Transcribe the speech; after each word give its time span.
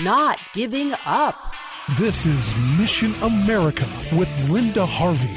Not 0.00 0.38
giving 0.52 0.94
up. 1.04 1.54
This 1.98 2.26
is 2.26 2.54
Mission 2.78 3.14
America 3.22 3.86
with 4.12 4.28
Linda 4.50 4.86
Harvey. 4.86 5.36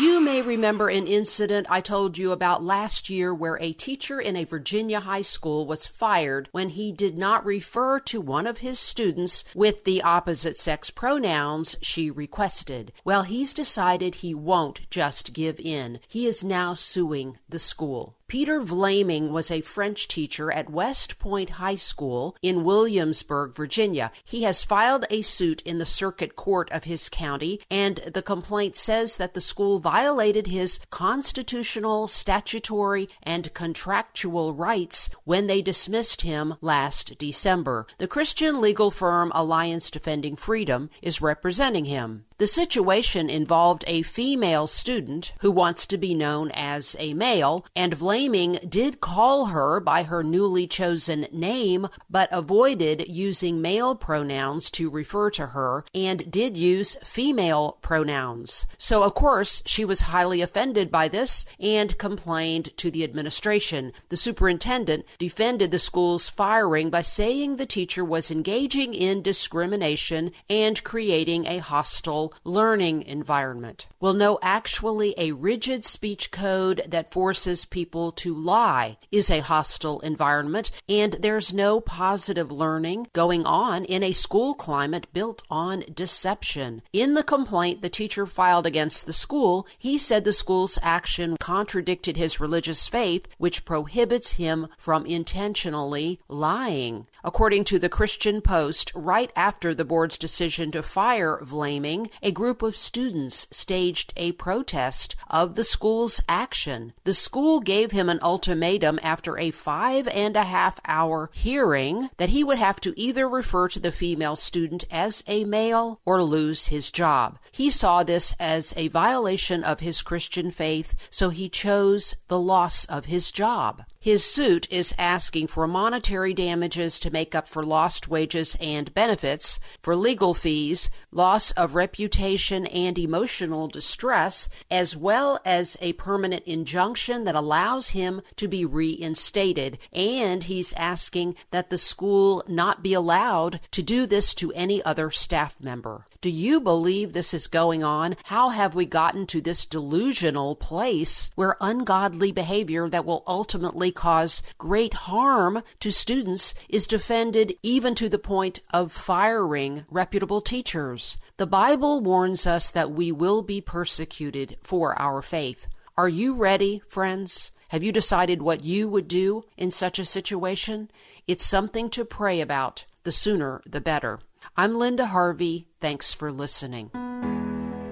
You 0.00 0.20
may 0.20 0.42
remember 0.42 0.88
an 0.88 1.06
incident 1.06 1.66
I 1.70 1.80
told 1.80 2.18
you 2.18 2.32
about 2.32 2.64
last 2.64 3.08
year 3.08 3.32
where 3.34 3.58
a 3.60 3.72
teacher 3.72 4.20
in 4.20 4.36
a 4.36 4.44
Virginia 4.44 5.00
high 5.00 5.22
school 5.22 5.66
was 5.66 5.86
fired 5.86 6.48
when 6.50 6.70
he 6.70 6.90
did 6.90 7.16
not 7.16 7.44
refer 7.44 8.00
to 8.00 8.20
one 8.20 8.46
of 8.46 8.58
his 8.58 8.78
students 8.78 9.44
with 9.54 9.84
the 9.84 10.02
opposite 10.02 10.56
sex 10.56 10.90
pronouns 10.90 11.76
she 11.80 12.10
requested. 12.10 12.92
Well, 13.04 13.22
he's 13.22 13.54
decided 13.54 14.16
he 14.16 14.34
won't 14.34 14.90
just 14.90 15.32
give 15.32 15.60
in. 15.60 16.00
He 16.08 16.26
is 16.26 16.42
now 16.42 16.74
suing 16.74 17.38
the 17.48 17.58
school. 17.58 18.16
Peter 18.26 18.58
Vlaming 18.58 19.30
was 19.30 19.50
a 19.50 19.60
French 19.60 20.08
teacher 20.08 20.50
at 20.50 20.70
West 20.70 21.18
Point 21.18 21.50
High 21.50 21.74
School 21.74 22.36
in 22.40 22.64
Williamsburg, 22.64 23.54
Virginia. 23.54 24.10
He 24.24 24.44
has 24.44 24.64
filed 24.64 25.04
a 25.10 25.20
suit 25.20 25.60
in 25.62 25.78
the 25.78 25.86
circuit 25.86 26.34
court 26.34 26.70
of 26.72 26.84
his 26.84 27.10
county, 27.10 27.60
and 27.70 27.96
the 27.98 28.22
complaint 28.22 28.76
says 28.76 29.18
that 29.18 29.34
the 29.34 29.42
school 29.42 29.78
violated 29.78 30.46
his 30.46 30.80
constitutional, 30.90 32.08
statutory, 32.08 33.10
and 33.22 33.52
contractual 33.52 34.54
rights 34.54 35.10
when 35.24 35.46
they 35.46 35.60
dismissed 35.60 36.22
him 36.22 36.54
last 36.62 37.18
December. 37.18 37.86
The 37.98 38.08
Christian 38.08 38.58
legal 38.58 38.90
firm 38.90 39.32
Alliance 39.34 39.90
Defending 39.90 40.36
Freedom 40.36 40.88
is 41.02 41.20
representing 41.20 41.84
him. 41.84 42.24
The 42.36 42.48
situation 42.48 43.30
involved 43.30 43.84
a 43.86 44.02
female 44.02 44.66
student 44.66 45.34
who 45.38 45.52
wants 45.52 45.86
to 45.86 45.96
be 45.96 46.14
known 46.14 46.50
as 46.50 46.96
a 46.98 47.14
male, 47.14 47.64
and 47.76 47.96
Vlaming 47.96 48.68
did 48.68 49.00
call 49.00 49.46
her 49.46 49.78
by 49.78 50.02
her 50.02 50.24
newly 50.24 50.66
chosen 50.66 51.28
name, 51.30 51.86
but 52.10 52.28
avoided 52.32 53.06
using 53.06 53.62
male 53.62 53.94
pronouns 53.94 54.68
to 54.72 54.90
refer 54.90 55.30
to 55.30 55.46
her 55.46 55.84
and 55.94 56.28
did 56.28 56.56
use 56.56 56.96
female 57.04 57.78
pronouns. 57.82 58.66
So, 58.78 59.04
of 59.04 59.14
course, 59.14 59.62
she 59.64 59.84
was 59.84 60.00
highly 60.00 60.40
offended 60.40 60.90
by 60.90 61.06
this 61.06 61.44
and 61.60 61.96
complained 61.98 62.76
to 62.78 62.90
the 62.90 63.04
administration. 63.04 63.92
The 64.08 64.16
superintendent 64.16 65.04
defended 65.20 65.70
the 65.70 65.78
school's 65.78 66.28
firing 66.28 66.90
by 66.90 67.02
saying 67.02 67.56
the 67.56 67.64
teacher 67.64 68.04
was 68.04 68.32
engaging 68.32 68.92
in 68.92 69.22
discrimination 69.22 70.32
and 70.50 70.82
creating 70.82 71.46
a 71.46 71.58
hostile 71.58 72.23
learning 72.44 73.02
environment. 73.02 73.86
Well, 74.00 74.14
no, 74.14 74.38
actually, 74.42 75.14
a 75.18 75.32
rigid 75.32 75.84
speech 75.84 76.30
code 76.30 76.82
that 76.86 77.12
forces 77.12 77.64
people 77.64 78.12
to 78.12 78.34
lie 78.34 78.98
is 79.10 79.30
a 79.30 79.40
hostile 79.40 80.00
environment, 80.00 80.70
and 80.88 81.14
there's 81.14 81.54
no 81.54 81.80
positive 81.80 82.50
learning 82.52 83.08
going 83.12 83.44
on 83.46 83.84
in 83.84 84.02
a 84.02 84.12
school 84.12 84.54
climate 84.54 85.06
built 85.12 85.42
on 85.50 85.84
deception. 85.92 86.82
In 86.92 87.14
the 87.14 87.22
complaint 87.22 87.82
the 87.82 87.88
teacher 87.88 88.26
filed 88.26 88.66
against 88.66 89.06
the 89.06 89.12
school, 89.12 89.66
he 89.78 89.96
said 89.98 90.24
the 90.24 90.32
school's 90.32 90.78
action 90.82 91.36
contradicted 91.38 92.16
his 92.16 92.40
religious 92.40 92.88
faith, 92.88 93.26
which 93.38 93.64
prohibits 93.64 94.32
him 94.32 94.68
from 94.78 95.06
intentionally 95.06 96.20
lying. 96.28 97.06
According 97.22 97.64
to 97.64 97.78
the 97.78 97.88
Christian 97.88 98.40
Post, 98.40 98.92
right 98.94 99.30
after 99.34 99.74
the 99.74 99.84
board's 99.84 100.18
decision 100.18 100.70
to 100.72 100.82
fire 100.82 101.40
Vlaming, 101.42 102.10
a 102.22 102.32
group 102.32 102.62
of 102.62 102.76
students 102.76 103.46
staged 103.50 104.12
a 104.16 104.32
protest 104.32 105.16
of 105.28 105.54
the 105.54 105.64
school's 105.64 106.22
action. 106.28 106.92
The 107.04 107.14
school 107.14 107.60
gave 107.60 107.90
him 107.90 108.08
an 108.08 108.20
ultimatum 108.22 108.98
after 109.02 109.38
a 109.38 109.50
five 109.50 110.08
and 110.08 110.36
a 110.36 110.44
half 110.44 110.80
hour 110.86 111.30
hearing 111.32 112.10
that 112.16 112.30
he 112.30 112.44
would 112.44 112.58
have 112.58 112.80
to 112.80 112.98
either 113.00 113.28
refer 113.28 113.68
to 113.68 113.80
the 113.80 113.92
female 113.92 114.36
student 114.36 114.84
as 114.90 115.24
a 115.26 115.44
male 115.44 116.00
or 116.04 116.22
lose 116.22 116.66
his 116.66 116.90
job. 116.90 117.38
He 117.52 117.70
saw 117.70 118.02
this 118.02 118.34
as 118.38 118.72
a 118.76 118.88
violation 118.88 119.64
of 119.64 119.80
his 119.80 120.02
Christian 120.02 120.50
faith, 120.50 120.94
so 121.10 121.30
he 121.30 121.48
chose 121.48 122.14
the 122.28 122.40
loss 122.40 122.84
of 122.86 123.06
his 123.06 123.30
job. 123.30 123.84
His 124.04 124.22
suit 124.22 124.70
is 124.70 124.92
asking 124.98 125.46
for 125.46 125.66
monetary 125.66 126.34
damages 126.34 127.00
to 127.00 127.10
make 127.10 127.34
up 127.34 127.48
for 127.48 127.64
lost 127.64 128.06
wages 128.06 128.54
and 128.60 128.92
benefits, 128.92 129.58
for 129.80 129.96
legal 129.96 130.34
fees, 130.34 130.90
loss 131.10 131.52
of 131.52 131.74
reputation 131.74 132.66
and 132.66 132.98
emotional 132.98 133.66
distress, 133.66 134.50
as 134.70 134.94
well 134.94 135.40
as 135.42 135.78
a 135.80 135.94
permanent 135.94 136.44
injunction 136.44 137.24
that 137.24 137.34
allows 137.34 137.92
him 137.96 138.20
to 138.36 138.46
be 138.46 138.66
reinstated. 138.66 139.78
And 139.90 140.44
he's 140.44 140.74
asking 140.74 141.36
that 141.50 141.70
the 141.70 141.78
school 141.78 142.44
not 142.46 142.82
be 142.82 142.92
allowed 142.92 143.58
to 143.70 143.82
do 143.82 144.04
this 144.04 144.34
to 144.34 144.52
any 144.52 144.82
other 144.84 145.10
staff 145.10 145.56
member. 145.58 146.04
Do 146.24 146.30
you 146.30 146.58
believe 146.58 147.12
this 147.12 147.34
is 147.34 147.46
going 147.46 147.84
on? 147.84 148.16
How 148.24 148.48
have 148.48 148.74
we 148.74 148.86
gotten 148.86 149.26
to 149.26 149.42
this 149.42 149.66
delusional 149.66 150.56
place 150.56 151.30
where 151.34 151.58
ungodly 151.60 152.32
behavior 152.32 152.88
that 152.88 153.04
will 153.04 153.24
ultimately 153.26 153.92
cause 153.92 154.42
great 154.56 154.94
harm 154.94 155.62
to 155.80 155.92
students 155.92 156.54
is 156.66 156.86
defended 156.86 157.54
even 157.62 157.94
to 157.96 158.08
the 158.08 158.18
point 158.18 158.60
of 158.72 158.90
firing 158.90 159.84
reputable 159.90 160.40
teachers? 160.40 161.18
The 161.36 161.46
Bible 161.46 162.00
warns 162.00 162.46
us 162.46 162.70
that 162.70 162.90
we 162.90 163.12
will 163.12 163.42
be 163.42 163.60
persecuted 163.60 164.56
for 164.62 164.98
our 164.98 165.20
faith. 165.20 165.66
Are 165.94 166.08
you 166.08 166.32
ready, 166.32 166.80
friends? 166.88 167.52
Have 167.68 167.82
you 167.82 167.92
decided 167.92 168.40
what 168.40 168.64
you 168.64 168.88
would 168.88 169.08
do 169.08 169.44
in 169.58 169.70
such 169.70 169.98
a 169.98 170.06
situation? 170.06 170.90
It's 171.26 171.44
something 171.44 171.90
to 171.90 172.06
pray 172.06 172.40
about. 172.40 172.86
The 173.02 173.12
sooner, 173.12 173.60
the 173.66 173.82
better. 173.82 174.20
I'm 174.56 174.74
Linda 174.74 175.06
Harvey. 175.06 175.66
Thanks 175.80 176.12
for 176.12 176.30
listening. 176.32 176.90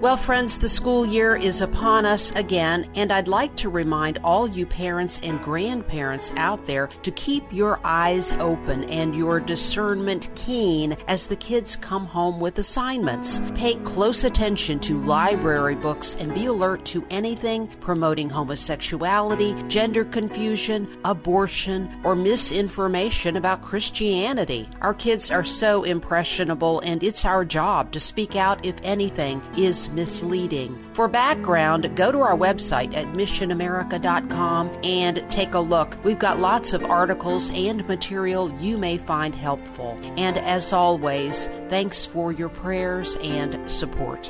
Well, 0.03 0.17
friends, 0.17 0.57
the 0.57 0.67
school 0.67 1.05
year 1.05 1.37
is 1.37 1.61
upon 1.61 2.05
us 2.05 2.31
again, 2.31 2.89
and 2.93 3.09
I'd 3.09 3.29
like 3.29 3.55
to 3.55 3.69
remind 3.69 4.19
all 4.21 4.49
you 4.49 4.65
parents 4.65 5.21
and 5.23 5.41
grandparents 5.41 6.33
out 6.35 6.65
there 6.65 6.87
to 7.03 7.11
keep 7.11 7.45
your 7.53 7.79
eyes 7.85 8.33
open 8.33 8.83
and 8.89 9.15
your 9.15 9.39
discernment 9.39 10.29
keen 10.35 10.97
as 11.07 11.25
the 11.25 11.37
kids 11.37 11.77
come 11.77 12.05
home 12.05 12.41
with 12.41 12.59
assignments. 12.59 13.39
Pay 13.55 13.75
close 13.75 14.25
attention 14.25 14.77
to 14.81 15.01
library 15.03 15.75
books 15.75 16.17
and 16.19 16.33
be 16.33 16.47
alert 16.47 16.83
to 16.87 17.07
anything 17.09 17.67
promoting 17.79 18.29
homosexuality, 18.29 19.53
gender 19.69 20.03
confusion, 20.03 20.85
abortion, 21.05 21.89
or 22.03 22.13
misinformation 22.13 23.37
about 23.37 23.61
Christianity. 23.61 24.67
Our 24.81 24.93
kids 24.93 25.31
are 25.31 25.45
so 25.45 25.83
impressionable, 25.83 26.81
and 26.81 27.01
it's 27.03 27.23
our 27.23 27.45
job 27.45 27.93
to 27.93 28.01
speak 28.01 28.35
out 28.35 28.65
if 28.65 28.75
anything 28.83 29.41
is 29.55 29.92
misleading. 29.95 30.77
For 30.93 31.07
background, 31.07 31.95
go 31.95 32.11
to 32.11 32.19
our 32.19 32.35
website 32.35 32.95
at 32.95 33.07
missionamerica.com 33.07 34.79
and 34.83 35.25
take 35.29 35.53
a 35.53 35.59
look. 35.59 35.97
We've 36.03 36.19
got 36.19 36.39
lots 36.39 36.73
of 36.73 36.83
articles 36.83 37.51
and 37.51 37.87
material 37.87 38.53
you 38.59 38.77
may 38.77 38.97
find 38.97 39.33
helpful. 39.33 39.99
And 40.17 40.37
as 40.37 40.73
always, 40.73 41.47
thanks 41.69 42.05
for 42.05 42.31
your 42.31 42.49
prayers 42.49 43.17
and 43.17 43.69
support. 43.69 44.29